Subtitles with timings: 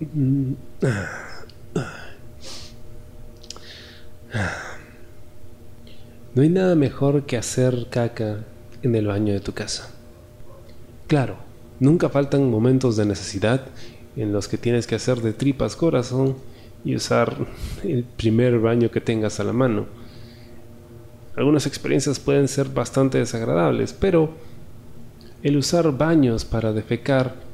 [0.00, 0.56] No
[6.42, 8.44] hay nada mejor que hacer caca
[8.82, 9.90] en el baño de tu casa.
[11.08, 11.36] Claro,
[11.80, 13.66] nunca faltan momentos de necesidad
[14.14, 16.36] en los que tienes que hacer de tripas corazón
[16.84, 17.36] y usar
[17.82, 19.86] el primer baño que tengas a la mano.
[21.34, 24.30] Algunas experiencias pueden ser bastante desagradables, pero
[25.42, 27.47] el usar baños para defecar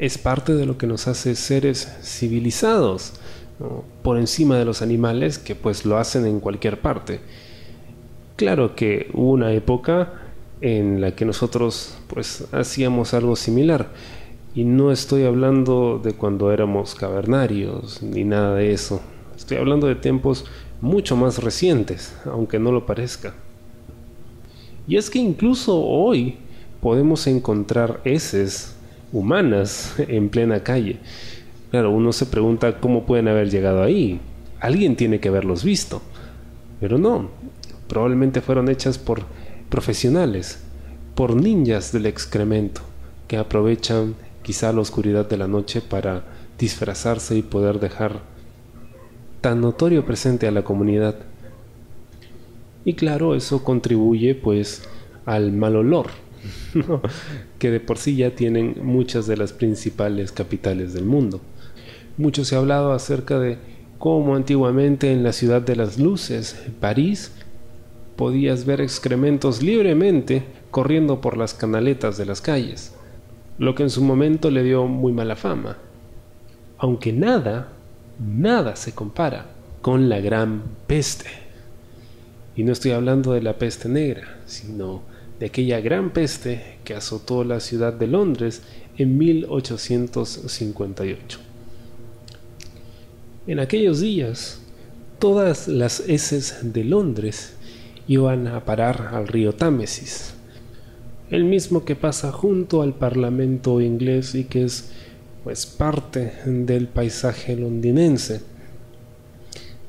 [0.00, 3.12] es parte de lo que nos hace seres civilizados,
[4.02, 7.20] por encima de los animales que pues lo hacen en cualquier parte.
[8.36, 10.14] Claro que hubo una época
[10.62, 13.90] en la que nosotros pues hacíamos algo similar,
[14.54, 19.02] y no estoy hablando de cuando éramos cavernarios, ni nada de eso.
[19.36, 20.46] Estoy hablando de tiempos
[20.80, 23.34] mucho más recientes, aunque no lo parezca.
[24.88, 26.38] Y es que incluso hoy
[26.80, 28.74] podemos encontrar heces
[29.12, 30.98] humanas en plena calle.
[31.70, 34.20] Claro, uno se pregunta cómo pueden haber llegado ahí.
[34.60, 36.02] Alguien tiene que haberlos visto.
[36.80, 37.28] Pero no,
[37.88, 39.22] probablemente fueron hechas por
[39.68, 40.62] profesionales,
[41.14, 42.80] por ninjas del excremento,
[43.28, 46.24] que aprovechan quizá la oscuridad de la noche para
[46.58, 48.20] disfrazarse y poder dejar
[49.40, 51.16] tan notorio presente a la comunidad.
[52.84, 54.82] Y claro, eso contribuye pues
[55.26, 56.08] al mal olor,
[57.58, 61.40] que de por sí ya tienen muchas de las principales capitales del mundo.
[62.16, 63.58] Mucho se ha hablado acerca de
[63.98, 67.32] cómo antiguamente en la ciudad de las luces, París,
[68.16, 72.94] podías ver excrementos libremente corriendo por las canaletas de las calles
[73.60, 75.76] lo que en su momento le dio muy mala fama.
[76.78, 77.68] Aunque nada,
[78.18, 79.48] nada se compara
[79.82, 81.26] con la gran peste.
[82.56, 85.02] Y no estoy hablando de la peste negra, sino
[85.40, 88.60] de aquella gran peste que azotó la ciudad de Londres
[88.98, 91.38] en 1858.
[93.46, 94.60] En aquellos días,
[95.18, 97.54] todas las heces de Londres
[98.06, 100.34] iban a parar al río Támesis,
[101.30, 104.90] el mismo que pasa junto al Parlamento inglés y que es
[105.42, 108.42] pues parte del paisaje londinense.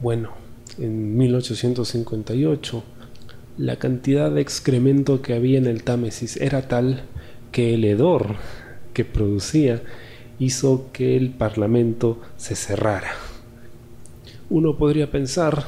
[0.00, 0.32] Bueno,
[0.78, 2.84] en 1858
[3.58, 7.02] la cantidad de excremento que había en el Támesis era tal
[7.50, 8.36] que el hedor
[8.94, 9.82] que producía
[10.38, 13.10] hizo que el Parlamento se cerrara.
[14.48, 15.64] Uno podría pensar,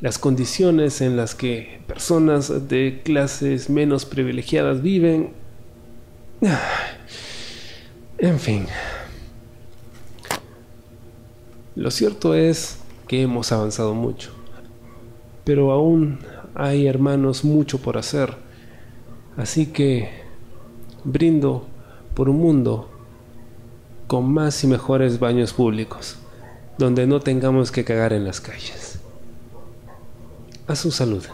[0.00, 5.32] las condiciones en las que personas de clases menos privilegiadas viven,
[8.18, 8.66] en fin.
[11.74, 12.78] Lo cierto es
[13.08, 14.32] que hemos avanzado mucho.
[15.44, 16.18] Pero aún
[16.54, 18.36] hay hermanos mucho por hacer.
[19.36, 20.29] Así que
[21.04, 21.66] brindo
[22.14, 22.88] por un mundo
[24.06, 26.16] con más y mejores baños públicos,
[26.78, 28.98] donde no tengamos que cagar en las calles.
[30.66, 31.24] A su salud.